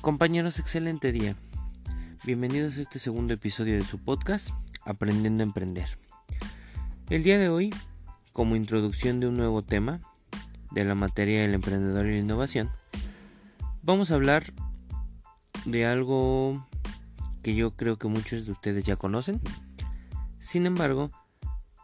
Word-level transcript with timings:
Compañeros, 0.00 0.58
excelente 0.58 1.12
día. 1.12 1.36
Bienvenidos 2.24 2.78
a 2.78 2.80
este 2.80 2.98
segundo 2.98 3.34
episodio 3.34 3.74
de 3.74 3.84
su 3.84 3.98
podcast, 3.98 4.48
Aprendiendo 4.86 5.42
a 5.42 5.46
Emprender. 5.46 5.98
El 7.10 7.22
día 7.22 7.38
de 7.38 7.50
hoy, 7.50 7.74
como 8.32 8.56
introducción 8.56 9.20
de 9.20 9.26
un 9.26 9.36
nuevo 9.36 9.60
tema 9.60 10.00
de 10.70 10.86
la 10.86 10.94
materia 10.94 11.42
del 11.42 11.52
emprendedor 11.52 12.06
y 12.06 12.12
la 12.12 12.18
innovación, 12.18 12.70
vamos 13.82 14.10
a 14.10 14.14
hablar 14.14 14.54
de 15.66 15.84
algo 15.84 16.66
que 17.42 17.54
yo 17.54 17.76
creo 17.76 17.98
que 17.98 18.08
muchos 18.08 18.46
de 18.46 18.52
ustedes 18.52 18.84
ya 18.84 18.96
conocen. 18.96 19.38
Sin 20.38 20.64
embargo, 20.64 21.10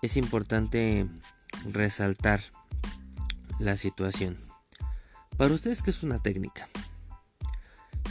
es 0.00 0.16
importante 0.16 1.06
resaltar 1.70 2.40
la 3.58 3.76
situación. 3.76 4.38
Para 5.36 5.52
ustedes, 5.52 5.82
¿qué 5.82 5.90
es 5.90 6.02
una 6.02 6.22
técnica? 6.22 6.66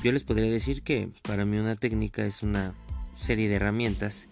Yo 0.05 0.11
les 0.11 0.23
podría 0.23 0.51
decir 0.51 0.83
que 0.83 1.09
para 1.23 1.45
mí 1.45 1.57
una 1.57 1.77
técnica 1.77 2.23
es 2.27 2.43
una 2.43 2.75
serie 3.15 3.49
de 3.49 3.55
herramientas 3.55 4.27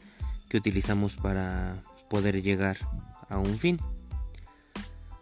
que 0.48 0.58
utilizamos 0.58 1.18
para 1.18 1.82
poder 2.12 2.44
llegar 2.44 2.77
a 3.27 3.40
un 3.40 3.58
fin. 3.58 3.80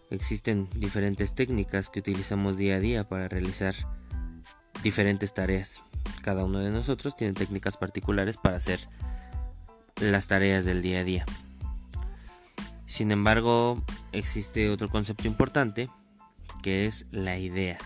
Existen 0.10 0.68
diferentes 0.76 1.36
técnicas 1.36 1.90
que 1.90 2.02
utilizamos 2.02 2.58
día 2.58 2.76
a 2.76 2.80
día 2.82 3.08
para 3.08 3.30
realizar 3.30 3.76
diferentes 4.84 5.34
tareas. 5.34 5.82
Cada 6.22 6.44
uno 6.44 6.60
de 6.60 6.72
nosotros 6.72 7.16
tiene 7.16 7.34
técnicas 7.34 7.78
particulares 7.78 8.36
para 8.36 8.58
hacer 8.58 8.82
las 10.02 10.28
tareas 10.28 10.66
del 10.66 10.82
día 10.82 11.00
a 11.00 11.04
día. 11.06 11.26
Sin 12.88 13.12
embargo, 13.12 13.82
existe 14.12 14.70
otro 14.70 14.90
concepto 14.90 15.30
importante 15.30 15.88
que 16.62 16.88
es 16.88 17.06
la 17.10 17.40
idea. 17.40 17.78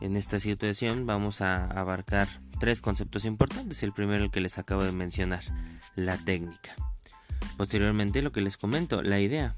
En 0.00 0.16
esta 0.16 0.40
situación 0.40 1.04
vamos 1.04 1.42
a 1.42 1.66
abarcar 1.66 2.26
tres 2.58 2.80
conceptos 2.80 3.26
importantes. 3.26 3.82
El 3.82 3.92
primero 3.92 4.24
el 4.24 4.30
que 4.30 4.40
les 4.40 4.58
acabo 4.58 4.82
de 4.82 4.92
mencionar, 4.92 5.42
la 5.94 6.16
técnica. 6.16 6.74
Posteriormente 7.58 8.22
lo 8.22 8.32
que 8.32 8.40
les 8.40 8.56
comento, 8.56 9.02
la 9.02 9.20
idea, 9.20 9.54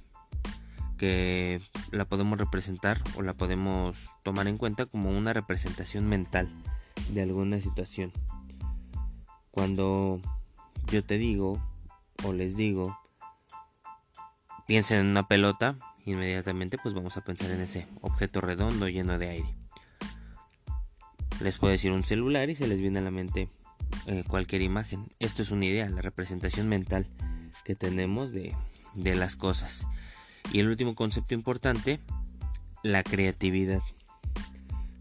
que 0.99 1.63
la 1.93 2.07
podemos 2.07 2.39
representar 2.39 3.01
o 3.17 3.23
la 3.23 3.35
podemos 3.35 3.97
tomar 4.25 4.49
en 4.49 4.59
cuenta 4.59 4.87
como 4.87 5.17
una 5.17 5.33
representación 5.33 6.09
mental 6.09 6.51
de 7.11 7.23
alguna 7.23 7.61
situación. 7.61 8.13
Cuando 9.53 10.21
yo 10.91 11.05
te 11.05 11.19
digo 11.19 11.63
o 12.25 12.33
les 12.33 12.57
digo, 12.57 12.99
piensen 14.67 14.99
en 14.99 15.07
una 15.07 15.29
pelota, 15.29 15.79
inmediatamente 16.05 16.79
pues 16.79 16.95
vamos 16.95 17.17
a 17.17 17.25
pensar 17.25 17.51
en 17.53 17.61
ese 17.61 17.87
objeto 18.01 18.41
redondo 18.41 18.89
lleno 18.89 19.19
de 19.19 19.29
aire 19.29 19.62
les 21.43 21.59
puedo 21.59 21.73
decir 21.73 21.93
un 21.93 22.05
celular 22.05 22.51
y 22.51 22.55
se 22.55 22.67
les 22.67 22.81
viene 22.81 23.01
a 23.01 23.03
la 23.03 23.11
mente 23.11 23.49
eh, 24.07 24.25
cualquier 24.27 24.63
imagen. 24.63 25.07
Esto 25.19 25.43
es 25.43 25.51
una 25.51 25.67
idea, 25.67 25.89
la 25.89 26.03
representación 26.03 26.69
mental 26.69 27.07
que 27.65 27.75
tenemos 27.75 28.33
de, 28.33 28.55
de 28.95 29.15
las 29.15 29.37
cosas. 29.37 29.87
Y 30.53 30.61
el 30.61 30.69
último 30.69 30.95
concepto 30.95 31.35
importante, 31.35 32.01
la 32.83 33.03
creatividad. 33.03 33.83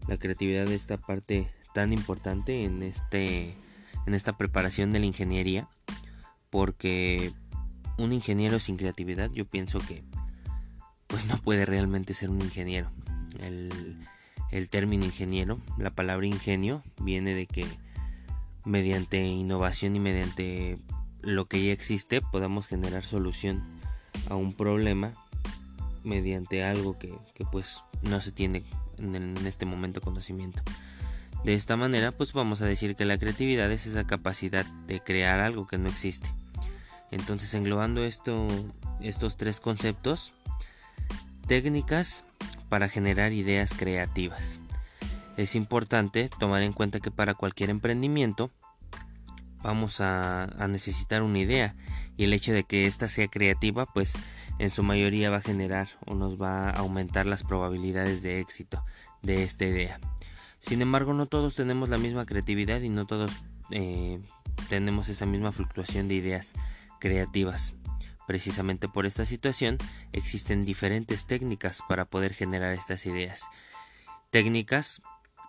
La 0.08 0.16
creatividad 0.16 0.66
es 0.66 0.82
esta 0.82 0.98
parte 0.98 1.50
tan 1.74 1.92
importante 1.92 2.64
en, 2.64 2.82
este, 2.82 3.54
en 4.06 4.14
esta 4.14 4.36
preparación 4.36 4.92
de 4.92 5.00
la 5.00 5.06
ingeniería, 5.06 5.68
porque 6.50 7.32
un 7.98 8.12
ingeniero 8.12 8.58
sin 8.58 8.76
creatividad 8.76 9.30
yo 9.30 9.46
pienso 9.46 9.78
que 9.78 10.02
pues 11.06 11.26
no 11.26 11.36
puede 11.38 11.66
realmente 11.66 12.14
ser 12.14 12.30
un 12.30 12.40
ingeniero. 12.40 12.90
El 14.52 14.68
término 14.68 15.04
ingeniero, 15.04 15.58
la 15.78 15.90
palabra 15.90 16.26
ingenio 16.26 16.82
viene 17.00 17.34
de 17.34 17.46
que 17.46 17.66
mediante 18.64 19.20
innovación 19.24 19.96
y 19.96 20.00
mediante 20.00 20.78
lo 21.22 21.46
que 21.46 21.64
ya 21.64 21.72
existe 21.72 22.20
podamos 22.20 22.68
generar 22.68 23.04
solución 23.04 23.64
a 24.28 24.36
un 24.36 24.52
problema 24.52 25.14
mediante 26.04 26.64
algo 26.64 26.98
que, 26.98 27.18
pues 27.50 27.82
no 28.02 28.20
se 28.20 28.30
tiene 28.30 28.62
en, 28.98 29.16
en 29.16 29.46
este 29.46 29.66
momento 29.66 30.00
conocimiento. 30.00 30.62
De 31.44 31.54
esta 31.54 31.76
manera 31.76 32.12
pues 32.12 32.32
vamos 32.32 32.60
a 32.60 32.66
decir 32.66 32.94
que 32.94 33.04
la 33.04 33.18
creatividad 33.18 33.72
es 33.72 33.86
esa 33.86 34.04
capacidad 34.04 34.66
de 34.86 35.00
crear 35.00 35.40
algo 35.40 35.66
que 35.66 35.78
no 35.78 35.88
existe. 35.88 36.30
Entonces 37.10 37.54
englobando 37.54 38.04
esto, 38.04 38.46
estos 39.00 39.36
tres 39.36 39.60
conceptos, 39.60 40.32
técnicas, 41.46 42.22
para 42.72 42.88
generar 42.88 43.34
ideas 43.34 43.74
creativas. 43.74 44.58
Es 45.36 45.56
importante 45.56 46.30
tomar 46.38 46.62
en 46.62 46.72
cuenta 46.72 47.00
que 47.00 47.10
para 47.10 47.34
cualquier 47.34 47.68
emprendimiento 47.68 48.50
vamos 49.62 50.00
a, 50.00 50.48
necesitar 50.70 51.22
una 51.22 51.38
idea 51.38 51.74
y 52.16 52.24
el 52.24 52.32
hecho 52.32 52.54
de 52.54 52.64
que 52.64 52.86
ésta 52.86 53.08
sea 53.08 53.28
creativa 53.28 53.84
pues 53.84 54.14
en 54.58 54.70
su 54.70 54.82
mayoría 54.84 55.28
va 55.28 55.36
a 55.36 55.42
generar 55.42 55.86
o 56.06 56.14
nos 56.14 56.40
va 56.40 56.70
a 56.70 56.78
aumentar 56.78 57.26
las 57.26 57.42
probabilidades 57.42 58.22
de 58.22 58.40
éxito 58.40 58.82
de 59.20 59.44
esta 59.44 59.66
idea. 59.66 60.00
Sin 60.58 60.80
embargo 60.80 61.12
no 61.12 61.26
todos 61.26 61.54
tenemos 61.54 61.90
la 61.90 61.98
misma 61.98 62.24
creatividad 62.24 62.80
y 62.80 62.88
no 62.88 63.04
todos 63.04 63.32
eh, 63.70 64.18
tenemos 64.70 65.10
esa 65.10 65.26
misma 65.26 65.52
fluctuación 65.52 66.08
de 66.08 66.14
ideas 66.14 66.54
creativas. 67.00 67.74
Precisamente 68.32 68.88
por 68.88 69.04
esta 69.04 69.26
situación 69.26 69.76
existen 70.14 70.64
diferentes 70.64 71.26
técnicas 71.26 71.82
para 71.86 72.06
poder 72.06 72.32
generar 72.32 72.72
estas 72.72 73.04
ideas. 73.04 73.42
Técnicas 74.30 75.02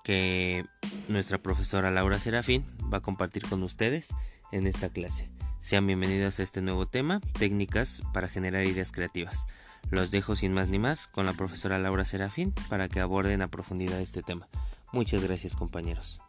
que 0.04 0.66
nuestra 1.08 1.38
profesora 1.38 1.92
Laura 1.92 2.20
Serafín 2.20 2.66
va 2.94 2.98
a 2.98 3.02
compartir 3.02 3.48
con 3.48 3.64
ustedes 3.64 4.10
en 4.52 4.68
esta 4.68 4.90
clase. 4.90 5.30
Sean 5.62 5.88
bienvenidos 5.88 6.42
a 6.42 6.44
este 6.44 6.62
nuevo 6.62 6.86
tema, 6.86 7.22
técnicas 7.40 8.02
para 8.14 8.28
generar 8.28 8.68
ideas 8.68 8.92
creativas. 8.92 9.46
Los 9.90 10.12
dejo 10.12 10.36
sin 10.36 10.52
más 10.52 10.68
ni 10.68 10.78
más 10.78 11.08
con 11.08 11.26
la 11.26 11.32
profesora 11.32 11.80
Laura 11.80 12.04
Serafín 12.04 12.54
para 12.68 12.90
que 12.90 13.00
aborden 13.00 13.42
a 13.42 13.48
profundidad 13.48 14.02
este 14.02 14.24
tema. 14.24 14.50
Muchas 14.92 15.24
gracias 15.24 15.56
compañeros. 15.56 16.20